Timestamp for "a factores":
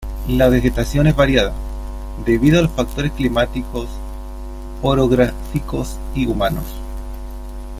2.59-3.11